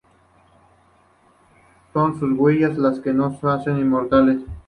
Son 1.93 2.19
sus 2.19 2.31
huellas 2.35 2.75
las 2.75 2.99
que 3.01 3.13
nos 3.13 3.43
hacen 3.43 3.77
inmortales. 3.77 4.41